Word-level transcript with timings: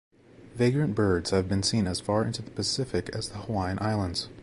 Vagrant 0.55 0.95
birds 0.95 1.29
have 1.29 1.47
been 1.47 1.61
seen 1.61 1.85
as 1.85 1.99
far 2.01 2.25
into 2.25 2.41
the 2.41 2.49
Pacific 2.49 3.09
as 3.09 3.29
the 3.29 3.37
Hawaiian 3.37 3.77
Islands. 3.79 4.29